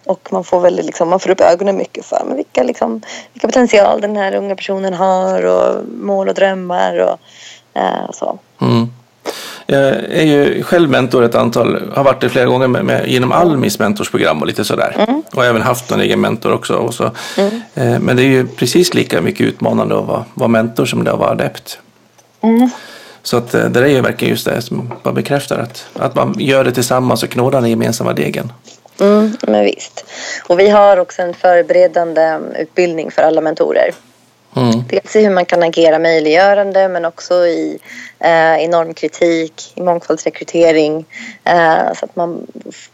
[0.04, 3.48] Och man får väldigt liksom, man får upp ögonen mycket för men vilka, liksom, vilka
[3.48, 7.18] potential den här unga personen har och mål och drömmar och
[7.80, 8.38] eh, så.
[8.60, 8.88] Mm.
[9.66, 13.32] Jag är ju själv mentor ett antal, har varit det flera gånger med, med, genom
[13.32, 15.06] Almis mentorsprogram och lite sådär.
[15.34, 16.74] Och även haft någon egen mentor också.
[16.74, 17.04] Och så.
[17.74, 21.12] Eh, Men det är ju precis lika mycket utmanande att vara, vara mentor som det
[21.12, 21.78] att vara adept.
[23.22, 26.34] Så att eh, det är ju verkligen just det som bara bekräftar att, att man
[26.38, 28.52] gör det tillsammans och knådar den gemensamma degen.
[29.00, 30.04] Mm, men visst.
[30.46, 33.90] Och vi har också en förberedande utbildning för alla mentorer.
[34.92, 37.78] Dels i hur man kan agera möjliggörande men också i,
[38.18, 41.06] eh, normkritik, i mångfaldsrekrytering.
[41.44, 42.46] Eh, så att man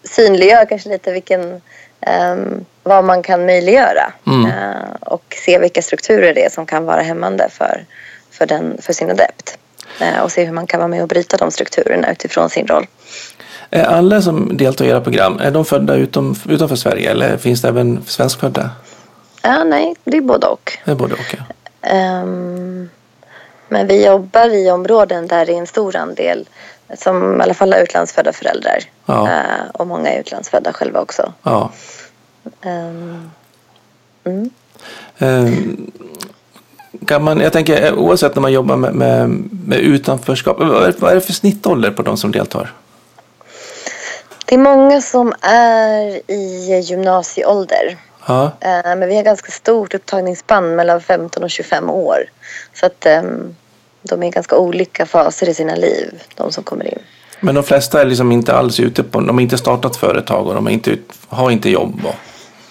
[0.04, 1.60] synliggör kanske lite vilken,
[2.00, 4.12] ehm, vad man kan möjliggöra.
[4.26, 4.46] Mm.
[4.46, 7.84] Eh, och se vilka strukturer det är som kan vara hämmande för,
[8.30, 9.58] för, den, för sin adept.
[10.00, 12.86] Eh, och se hur man kan vara med och bryta de strukturerna utifrån sin roll.
[13.70, 17.62] Är alla som deltar i era program, är de födda utom, utanför Sverige eller finns
[17.62, 18.70] det även svenskfödda?
[19.42, 20.78] Ja, nej, det är både och.
[20.84, 21.36] Det är både och.
[21.38, 21.54] Ja.
[21.88, 22.88] Ehm,
[23.68, 26.48] men vi jobbar i områden där det är en stor andel
[26.96, 28.78] som i alla fall har utlandsfödda föräldrar.
[29.06, 29.28] Ja.
[29.28, 31.32] Eh, och många är utlandsfödda själva också.
[31.42, 31.70] Ja.
[32.62, 33.30] Ehm,
[34.24, 34.50] mm.
[35.18, 35.90] Ehm,
[37.06, 39.30] Kan man, jag tänker eh, oavsett när man jobbar med, med,
[39.66, 42.74] med utanförskap, vad är, vad är det för snittålder på de som deltar?
[44.46, 47.96] Det är många som är i gymnasieålder.
[48.28, 52.18] Ja, Eh, men vi har ganska stort upptagningsspann mellan 15 och 25 år.
[52.74, 53.56] Så att ehm,
[54.02, 56.98] de är i ganska olika faser i sina liv, de som kommer in.
[57.40, 60.54] men de flesta är liksom inte alls ute på, de har inte startat företag och
[60.54, 60.96] de inte,
[61.28, 62.00] har inte jobb.
[62.04, 62.14] Och,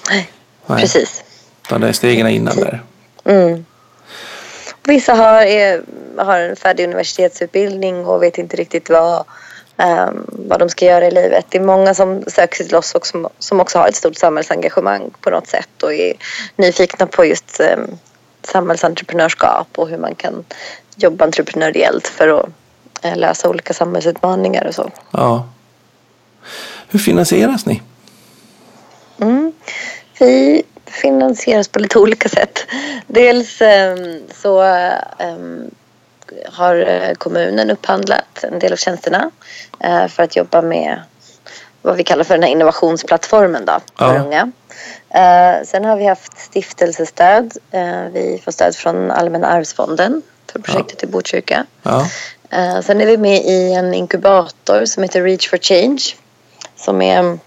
[0.10, 0.32] Nej,
[0.65, 0.82] Nej.
[0.82, 1.24] precis.
[1.65, 2.84] utan det är stegen innan där.
[3.26, 3.65] Mm.
[4.84, 5.82] Vissa har, är,
[6.17, 9.26] har en färdig universitetsutbildning och vet inte riktigt vad,
[10.29, 11.45] vad de ska göra i livet.
[11.49, 14.15] Det är många som söker sig till oss och som, som också har ett stort
[14.15, 16.13] samhällsengagemang på något sätt och är
[16.55, 17.97] nyfikna på just um,
[18.43, 20.45] samhällsentreprenörskap och hur man kan
[20.95, 22.49] jobba entreprenöriellt för att
[23.01, 24.91] eh, lösa olika samhällsutmaningar och så.
[25.11, 25.47] Ja.
[26.89, 27.81] Hur finansieras ni?
[29.21, 29.53] Mm.
[30.19, 32.59] Vi finansieras på lite olika sätt.
[33.07, 34.61] Dels ehm, så
[35.19, 35.71] ehm,
[36.53, 39.31] har eh, kommunen upphandlat en del av tjänsterna
[39.79, 41.01] eh, för att jobba med
[41.81, 44.21] vad vi kallar för den här innovationsplattformen då, för Ja.
[44.23, 44.51] unga.
[45.09, 47.53] Eh, sen har vi haft stiftelsestöd.
[48.11, 51.65] Vi får stöd från Allmänna arvsfonden för projektet i Botkyrka.
[51.83, 52.07] Ja,
[52.83, 56.01] Sen är vi med i en inkubator som heter Reach for Change.
[56.75, 57.37] Som är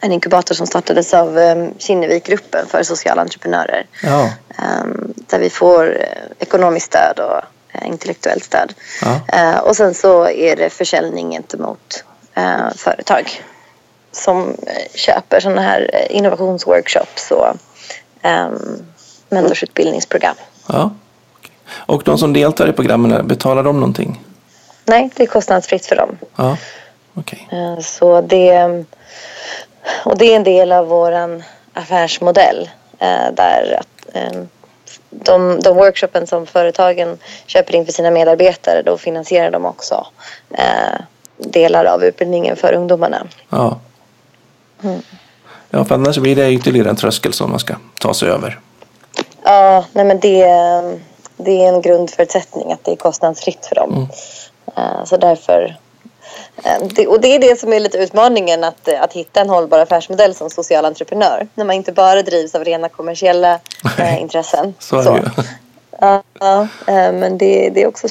[0.00, 1.38] en inkubator som startades av
[1.78, 3.86] Kinnevikgruppen för sociala entreprenörer.
[4.02, 4.84] ja, Eh,
[5.26, 5.98] Där vi får
[6.38, 7.40] ekonomiskt stöd och
[7.84, 8.74] intellektuellt stöd.
[9.02, 9.20] Ja.
[9.38, 12.04] Eh, och sen så är det försäljning gentemot
[12.34, 13.42] eh, företag
[14.12, 17.48] som eh, köper sådana här eh, innovationsworkshops och
[18.22, 18.48] eh,
[19.28, 20.36] mentorsutbildningsprogram.
[20.68, 20.90] Ja.
[21.86, 24.20] Och de som deltar i programmen, betalar de någonting?
[24.84, 26.18] Nej, det är kostnadsfritt för dem.
[26.36, 26.56] Ja.
[27.50, 28.84] Eh, Så det,
[30.04, 34.42] och det är en del av vår affärsmodell eh, där att, eh,
[35.12, 40.06] de, de workshopen som företagen köper in för sina medarbetare då finansierar de också
[40.50, 41.00] eh,
[41.36, 43.26] delar av utbildningen för ungdomarna.
[43.48, 43.78] Ja.
[44.82, 45.02] Mm.
[45.70, 48.60] Ja, för annars blir det ytterligare en tröskel som man ska ta sig över.
[49.44, 50.44] Ja, nej men det,
[51.36, 54.08] det är en grundförutsättning att det är kostnadsfritt för dem.
[54.76, 55.76] Eh, Så därför
[56.94, 59.78] det, och det är det som är lite utmaningen att, eh, att hitta en hållbar
[59.78, 61.48] affärsmodell som social entreprenör.
[61.54, 63.60] När man inte bara drivs av rena kommersiella
[63.98, 64.74] eh, intressen.
[64.78, 65.44] Så är det ju.
[66.00, 68.08] Ja, ja, eh, men det, det är också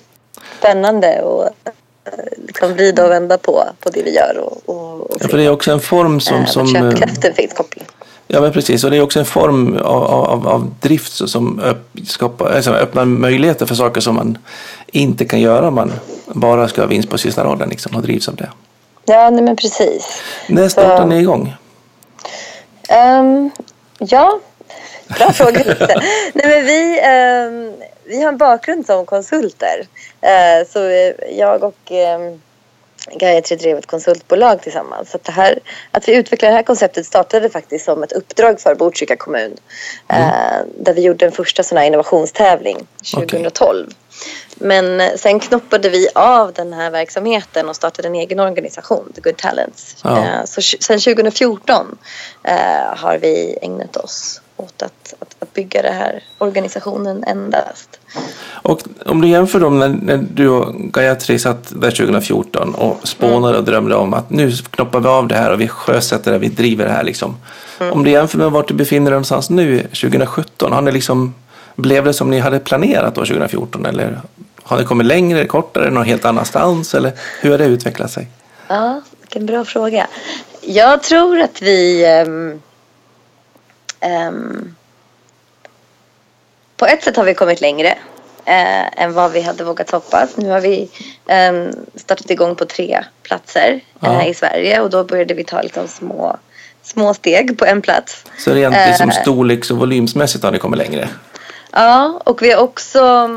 [0.60, 1.74] spännande att
[2.14, 4.38] eh, liksom vrida och vända på, på det vi gör.
[4.38, 6.42] Och, och, och Ja, för det är också en form som...
[6.42, 7.86] eh, som köpkraften finns kopplad.
[8.34, 8.84] Ja, men precis.
[8.84, 13.06] Och det är också en form av, av, av drift som öpp, skapar, alltså öppnar
[13.06, 14.38] möjligheter för saker som man
[14.92, 15.92] inte kan göra om man
[16.28, 18.50] bara ska ha vinst på sista raden liksom, och drivs av det.
[19.06, 20.22] Ja, nej, men precis.
[20.48, 21.54] När startar Så- ni igång?
[22.90, 23.52] Ehm,
[24.00, 24.40] ja,
[25.18, 25.64] bra fråga.
[26.34, 27.74] Nej, men vi, ehm,
[28.06, 29.88] vi har en bakgrund som konsulter.
[30.22, 32.42] Eh, så eh, jag och um,
[33.10, 35.10] Gayatri drev ett konsultbolag tillsammans.
[35.12, 35.60] Så att, det här,
[35.92, 39.58] att vi utvecklade det här konceptet startade faktiskt som ett uppdrag för Botkyrka kommun.
[40.08, 43.90] Eh, där vi gjorde en första sån här innovationstävling 2012.
[44.56, 49.22] Men eh, sen knoppade vi av den här verksamheten och startade en egen organisation, The
[49.22, 49.96] Good Talents.
[50.04, 50.18] Ja.
[50.18, 51.98] Eh, Så sen 2014
[52.44, 52.56] eh,
[52.96, 58.00] har vi ägnat oss åt att, att bygga den här organisationen endast.
[58.52, 63.58] Och om du jämför dem när, när du och Gayatri satt där 2014 och spånade
[63.58, 66.48] och drömde om att nu knoppar vi av det här och vi sjösätter det, vi
[66.48, 67.36] driver det här liksom.
[67.92, 71.34] Om du jämför med vart du befinner dig någonstans nu 2017, har ni liksom,
[71.76, 74.22] blev det som ni hade planerat då 2014 eller
[74.64, 77.12] har ni kommit längre, kortare, någon helt annanstans eller
[77.42, 78.28] hur har det utvecklat sig?
[78.68, 80.08] Ja, vilken bra fråga.
[80.62, 82.06] Jag tror att vi...
[82.06, 82.62] ehm,
[84.00, 84.76] ehm,
[86.82, 87.88] på ett sätt har vi kommit längre
[88.46, 90.38] eh, än vad vi hade vågat hoppas.
[90.38, 90.90] Nu har vi
[91.28, 95.88] ehm, startat igång på tre platser eh, i Sverige och då började vi ta liksom
[95.88, 96.38] små,
[96.84, 98.26] små steg på en plats.
[98.38, 99.22] Så rent liksom Eh.
[99.22, 101.10] storleks och volymsmässigt har ni kommit längre?
[101.72, 103.30] Ja, och vi har också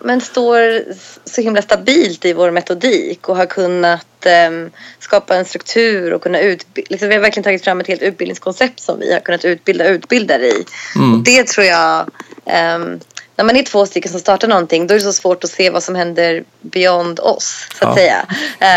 [0.00, 0.84] men står
[1.24, 6.40] så himla stabilt i vår metodik och har kunnat em, skapa en struktur och kunna
[6.40, 6.88] utbilda.
[6.90, 10.46] Liksom, vi har verkligen tagit fram ett helt utbildningskoncept som vi har kunnat utbilda utbildare
[10.46, 10.64] i.
[10.94, 12.10] Och det tror jag,
[12.46, 13.00] em,
[13.38, 15.70] när man är två stycken som startar någonting då är det så svårt att se
[15.70, 17.96] vad som händer beyond oss så att Ja.
[17.96, 18.26] säga.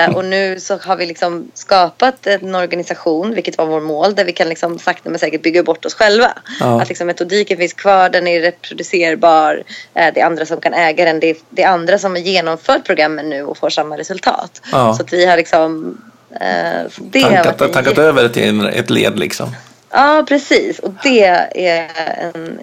[0.08, 4.26] Eh, och nu så har vi liksom skapat en organisation, vilket var vår mål, där
[4.26, 6.32] vi kan liksom sakta men säkert bygga bort oss själva.
[6.60, 6.82] Ja.
[6.82, 11.06] Att liksom metodiken finns kvar, den är reproducerbar, eh, det är andra som kan äga
[11.06, 14.62] den, det är, det är andra som har genomfört programmen nu och får samma resultat.
[14.72, 14.94] Ja.
[14.94, 15.98] Så att vi har liksom
[16.32, 19.56] så det har Tankat, en tankat jätte- över till ett led liksom?
[19.92, 20.80] Ja, precis.
[20.80, 21.24] Och det
[21.56, 21.88] är
[22.36, 22.60] en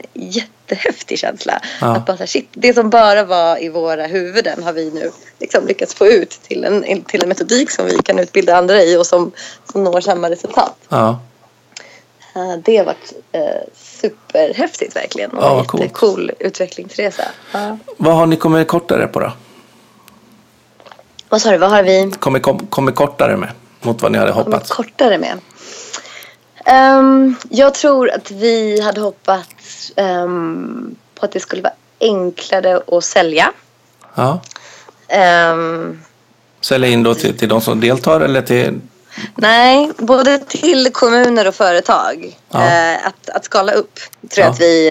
[0.70, 1.60] jättehäftig känsla.
[1.80, 1.96] Ja.
[1.96, 5.66] Att bara, här, shit, det som bara var i våra huvuden har vi nu liksom
[5.66, 9.06] lyckats få ut till en, till en metodik som vi kan utbilda andra i och
[9.06, 9.32] som,
[9.72, 10.76] som når samma resultat.
[10.88, 11.20] Ja.
[12.64, 13.40] Det har varit eh,
[13.74, 15.30] superhäftigt verkligen.
[15.30, 17.22] Och Ja, en jättecool utvecklingsresa.
[17.52, 17.78] Ja.
[17.96, 19.32] Vad har ni kommit kortare på då?
[21.28, 23.48] Vad sa du, vad har vi Kommit, kom, kommit kortare med
[23.80, 24.70] mot vad ni hade kommit hoppats?
[24.70, 25.38] kortare med?
[26.64, 29.48] Ehm, jag tror att vi hade hoppats
[29.96, 33.52] ehm, på att det skulle vara enklare att sälja.
[34.14, 34.40] Ja.
[35.08, 36.00] Ehm,
[36.60, 38.80] Sälja in då till, till de som deltar eller till...
[39.34, 42.38] nej, både till kommuner och företag.
[42.50, 42.66] Ja.
[42.66, 43.98] Eh, att, att skala upp.
[44.30, 44.50] Tror Ja.
[44.52, 44.90] att vi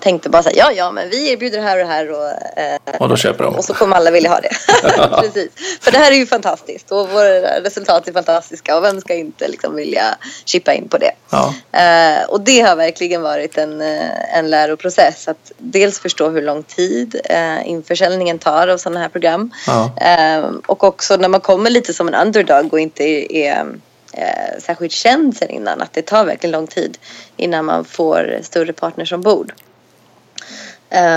[0.00, 2.10] tänkte bara säga ja, ja, men vi erbjuder det här och det här.
[2.10, 3.54] Och, eh, Och då köper de.
[3.54, 4.50] Och så kommer alla vilja ha det.
[5.20, 5.48] Precis.
[5.80, 9.48] För det här är ju fantastiskt och våra resultat är fantastiska och vem ska inte
[9.48, 10.04] liksom vilja
[10.44, 11.12] chippa in på det.
[11.30, 11.54] Ja.
[11.72, 16.62] Eh, och det har verkligen varit en, eh, en läroprocess att dels förstå hur lång
[16.62, 19.50] tid eh, införsäljningen tar av sådana här program.
[19.66, 19.90] Ja.
[20.00, 23.04] Eh, och också när man kommer lite som en underdog och inte
[23.36, 23.66] är
[24.12, 26.98] eh, särskilt känd sen innan att det tar verkligen lång tid
[27.36, 29.52] innan man får större partners ombord.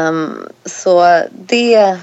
[0.09, 1.97] Um, så det,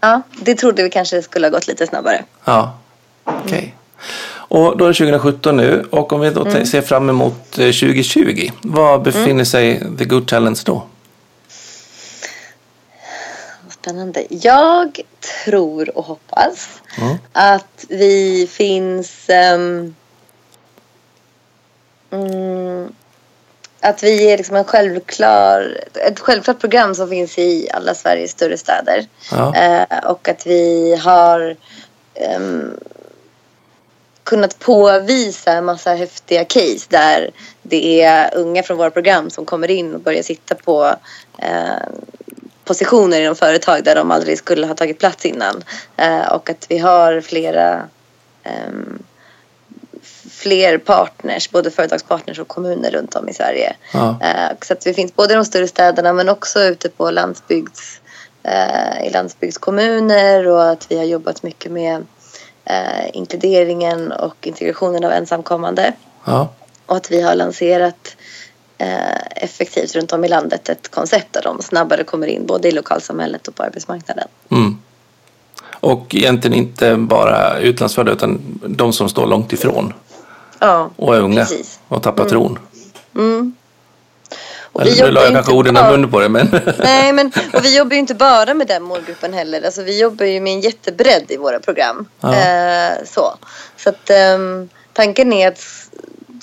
[0.00, 2.24] ja, det trodde vi kanske skulle ha gått lite snabbare.
[2.44, 2.78] Ja.
[3.24, 3.74] Okej.
[4.52, 6.66] Och då är det 2017 nu och om vi då Mm.
[6.66, 8.50] ser fram emot eh, 2020.
[8.62, 10.86] Var befinner sig The Good Talents då?
[13.82, 14.26] Spännande.
[14.28, 15.00] Jag
[15.44, 16.68] tror och hoppas
[16.98, 17.16] Mm.
[17.32, 19.30] att vi finns...
[22.10, 22.94] mm,
[23.80, 28.58] att vi är liksom en självklar, ett självklart program som finns i alla Sveriges större
[28.58, 29.06] städer.
[29.30, 29.56] Ja.
[29.56, 31.56] Eh, och att vi har
[32.14, 32.76] ehm,
[34.24, 37.30] kunnat påvisa en massa häftiga case där
[37.62, 40.94] det är unga från våra program som kommer in och börjar sitta på
[41.38, 41.88] eh,
[42.72, 45.64] positioner inom företag där de aldrig skulle ha tagit plats innan.
[45.96, 47.88] Eh, och att vi har flera
[48.42, 49.02] ehm,
[50.30, 53.76] fler partners, både företagspartners och kommuner runt om i Sverige.
[53.92, 54.18] Ja.
[54.22, 58.00] Eh, så att vi finns både i de större städerna men också ute på landsbygds,
[58.42, 62.06] eh, i landsbygdskommuner och att vi har jobbat mycket med
[63.12, 65.92] inkluderingen och integrationen av ensamkommande.
[66.24, 66.48] Ja.
[66.86, 68.16] Och att vi har lanserat
[69.36, 73.48] effektivt runt om i landet ett koncept där de snabbare kommer in både i lokalsamhället
[73.48, 74.28] och på arbetsmarknaden.
[74.50, 74.78] Mm.
[75.70, 79.92] Och egentligen inte bara utlandsfödda utan de som står långt ifrån
[80.58, 81.78] Ja, och är unga Precis.
[81.88, 82.58] och tappar tron.
[83.14, 83.54] mm.
[84.74, 87.64] Och Eller, nu la jag kanske orden i munnen på det men Nej, men och
[87.64, 89.62] vi jobbar ju inte bara med den målgruppen heller.
[89.62, 92.06] Alltså, vi jobbar ju med en jättebredd i våra program.
[92.20, 92.34] Ja.
[92.34, 93.34] Eh, så
[93.76, 95.81] så att, ehm, tanken är att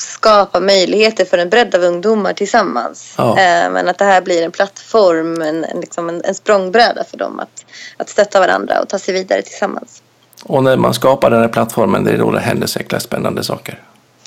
[0.02, 3.14] skapa möjligheter för en bredd av ungdomar tillsammans.
[3.18, 3.30] Ja.
[3.40, 7.18] Eh, men att det här blir en plattform, en, en, liksom en, en språngbräda för
[7.18, 7.66] dem att,
[7.98, 10.02] att stötta varandra och ta sig vidare tillsammans.
[10.44, 13.44] Och när man skapar den här plattformen det är då det händer så jäkla spännande
[13.44, 13.82] saker.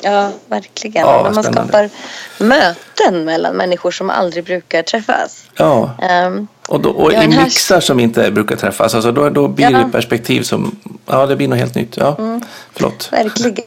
[0.05, 1.07] Ja, verkligen.
[1.07, 1.69] Ja, När man spännande.
[1.73, 1.91] skapar
[2.39, 5.45] möten mellan människor som aldrig brukar träffas.
[5.57, 9.71] Ja, Ehm, och, då, och i mixar som inte brukar träffas, alltså då, då blir
[9.71, 9.79] Ja.
[9.79, 11.97] det perspektiv som, ja det blir något helt nytt.
[11.97, 12.41] Ja, Mm.
[12.73, 13.09] förlåt.
[13.13, 13.65] Verkligen.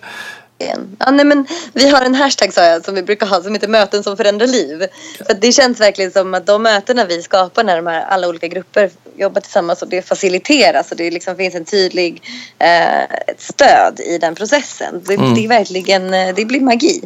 [0.57, 3.67] Ja, nej, men vi har en hashtag sa jag, som vi brukar ha som heter
[3.67, 4.85] möten som förändrar liv.
[5.27, 8.47] För det känns verkligen som att de mötena vi skapar när de här alla olika
[8.47, 12.21] grupper jobbar tillsammans och det faciliteras och det liksom finns en tydlig
[12.59, 13.03] eh,
[13.37, 15.01] stöd i den processen.
[15.07, 15.33] Det, Mm.
[15.33, 17.01] det är verkligen, eh, det blir magi.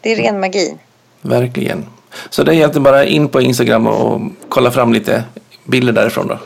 [0.00, 0.76] Det är ren magi.
[1.22, 1.86] Verkligen.
[2.30, 5.24] Så det är egentligen bara in på Instagram och kolla fram lite
[5.64, 6.38] bilder därifrån då.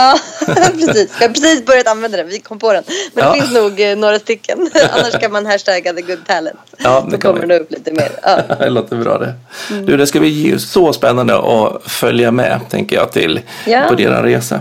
[0.00, 0.18] Ja,
[0.72, 1.10] precis.
[1.18, 2.28] Vi har precis börjat använda den.
[2.28, 2.82] Vi kom på den.
[3.14, 3.32] Men Ja.
[3.34, 4.70] det finns nog eh, några stycken.
[4.92, 6.58] Annars kan man hashtagga the good talent.
[6.78, 8.10] Ja, det Då kommer det upp lite mer.
[8.22, 8.42] Ja.
[8.58, 9.34] det låter bra det.
[9.70, 9.86] Mm.
[9.86, 13.84] Du, det ska bli så spännande att följa med, tänker jag, till Ja.
[13.88, 14.60] på din resa.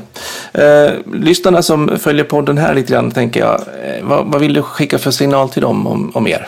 [0.54, 4.62] Eh, lyssnarna som följer podden här lite grann, tänker jag, eh, vad, vad vill du
[4.62, 6.48] skicka för signal till dem om, om er?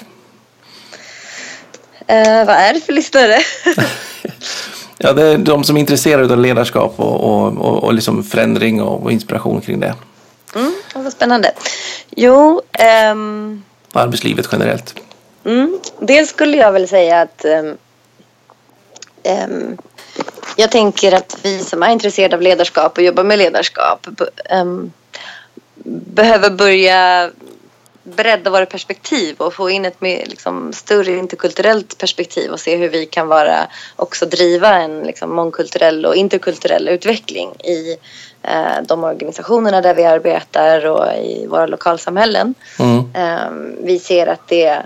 [2.08, 3.40] Eh, vad är det för lyssnare?
[5.04, 8.82] Ja, det är de som är intresserade av ledarskap och, och, och, och liksom förändring
[8.82, 9.96] och, inspiration kring det.
[10.56, 11.52] Mm, vad spännande.
[12.10, 14.96] Jo, ehm, Arbetslivet generellt.
[15.46, 17.78] mm, dels skulle jag väl säga att ehm,
[19.24, 19.78] ehm,
[20.56, 24.08] jag tänker att vi som är intresserade av ledarskap och jobbar med ledarskap
[24.50, 24.92] ehm,
[26.06, 27.30] behöver börja
[28.04, 32.90] bredda våra perspektiv och få in ett mer, liksom, större interkulturellt perspektiv och se hur
[32.90, 37.98] vi kan vara också driva en liksom, mångkulturell och interkulturell utveckling i
[38.44, 42.54] eh, de organisationerna där vi arbetar och i våra lokalsamhällen.
[42.80, 43.16] Mm.
[43.16, 44.78] Eh, vi ser att det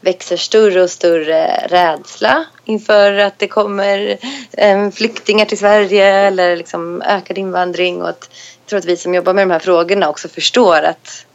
[0.00, 4.18] växer större och större rädsla inför att det kommer
[4.52, 9.14] eh, flyktingar till Sverige eller liksom ökad invandring och att jag tror att vi som
[9.14, 11.26] jobbar med de här frågorna också förstår att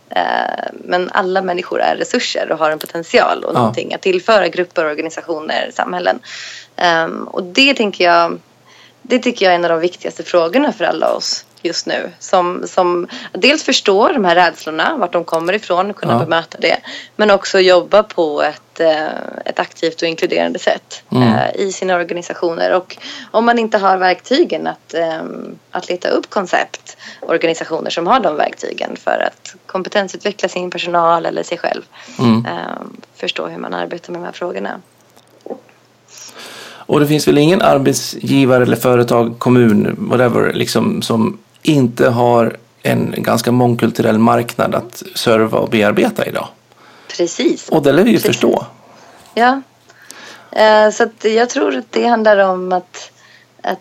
[0.72, 3.60] men alla människor är resurser och har en potential och Ja.
[3.60, 6.20] någonting att tillföra grupper, organisationer, samhällen.
[6.76, 8.40] Ehm, och det tänker jag
[9.02, 12.12] det tycker jag är en av de viktigaste frågorna för alla oss just nu.
[12.20, 16.20] Som, som dels förstår de här rädslorna, vart de kommer ifrån och kunna Ja.
[16.20, 16.78] bemöta det.
[17.16, 19.08] Men också jobba på ett, eh,
[19.46, 21.28] ett aktivt och inkluderande sätt Mm.
[21.28, 22.74] eh, i sina organisationer.
[22.74, 22.98] Och
[23.32, 25.22] om man inte har verktygen att, eh,
[25.72, 31.44] att leta upp koncept, organisationer som har de verktygen för att kompetensutveckla sin personal eller
[31.44, 31.82] sig själv.
[32.20, 32.46] Mm.
[33.16, 34.82] Förstå hur man arbetar med de här frågorna.
[36.90, 43.14] Och det finns väl ingen arbetsgivare eller företag, kommun, whatever, liksom, som inte har en
[43.18, 46.48] ganska mångkulturell marknad att serva och bearbeta idag.
[47.18, 47.70] Precis.
[47.70, 48.28] Och det lär vi ju Precis.
[48.28, 48.66] förstå.
[49.34, 49.62] Ja.
[50.52, 53.12] Eh, så jag tror att det handlar om att,
[53.62, 53.80] att,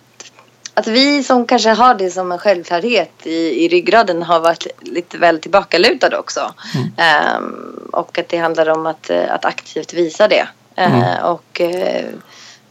[0.74, 5.18] att vi som kanske har det som en självklarhet i, i ryggraden har varit lite
[5.18, 6.52] väl tillbakalutade också.
[6.96, 7.40] Eh,
[7.92, 10.48] och att det handlar om att, eh, att aktivt visa det.
[10.76, 11.60] Eh, Och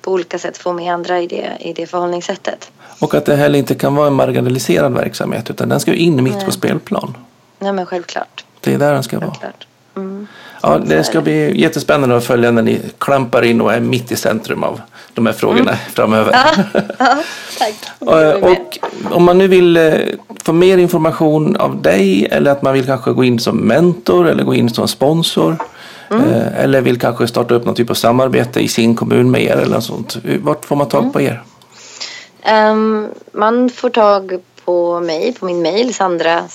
[0.01, 2.71] på olika sätt få med andra i det, i det förhållningssättet.
[2.99, 6.23] Och att det heller inte kan vara en marginaliserad verksamhet utan den ska ju in
[6.23, 6.51] mitt på Nej.
[6.51, 7.17] spelplan.
[7.59, 8.45] Ja men självklart.
[8.61, 9.29] Det är där den ska vara.
[9.29, 9.67] självklart.
[9.95, 10.27] Mm.
[10.61, 14.15] Ja, det ska bli jättespännande att följa när ni klampar in och är mitt i
[14.15, 14.81] centrum av
[15.13, 15.77] de här frågorna Mm.
[15.93, 16.31] framöver.
[16.33, 16.63] Ja,
[16.99, 17.17] ja,
[17.59, 17.73] tack.
[18.43, 18.77] Och,
[19.11, 19.93] om man nu vill eh,
[20.43, 24.43] få mer information av dig eller att man vill kanske gå in som mentor eller
[24.43, 25.57] gå in som sponsor
[26.09, 29.55] eh, eller vill kanske starta upp någon typ av samarbete i sin kommun med er
[29.57, 30.17] eller något sånt.
[30.41, 31.43] Vart får man tag på er?
[32.47, 36.45] Ehm, man får tag på mig på min mail sandra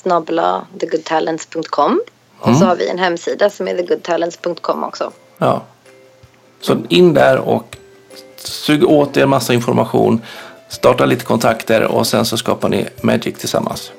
[0.80, 2.01] thegoodtalents.com
[2.38, 5.12] och så har vi en hemsida som är thegoodtalents.com också.
[5.38, 5.62] Ja.
[6.61, 7.76] Så in där och
[8.36, 10.22] sug åt er massa information,
[10.68, 13.93] starta lite kontakter och sen så skapar ni Magic tillsammans.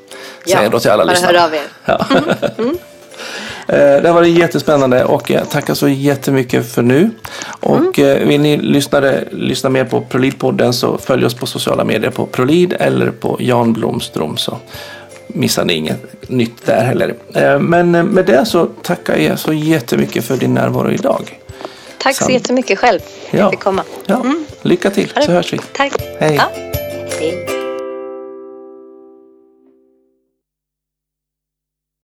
[0.46, 1.38] Säger jag då till alla lyssnare.
[1.38, 1.68] hör av er.
[1.86, 2.06] Ja.
[2.58, 2.74] Eh,
[3.68, 7.10] Det har varit jättespännande och jag tackar så jättemycket för nu.
[7.60, 9.02] Och eh, vill ni lyssna,
[9.32, 13.74] lyssna mer på Prolid-podden så följ oss på sociala medier på Prolid eller på Jan
[13.74, 14.58] Blomström så
[15.28, 17.16] missar ni inget nytt där heller.
[17.36, 21.40] Eh, Men eh, med det så tackar jag så jättemycket för din närvaro idag.
[21.98, 22.34] Tack så Sant.
[22.34, 23.00] jättemycket själv
[23.32, 23.40] Ja.
[23.40, 23.84] jag fick komma.
[24.06, 24.24] Ja,
[24.62, 25.58] lycka till så hörs vi.
[25.74, 25.94] Tack.
[26.20, 26.36] Hej.
[26.36, 26.52] Ja.
[27.20, 27.63] Hej.